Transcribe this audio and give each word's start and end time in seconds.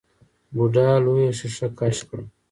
بوډا 0.55 0.87
لويه 1.03 1.31
ښېښه 1.37 1.67
کش 1.77 1.97
کړه. 2.09 2.23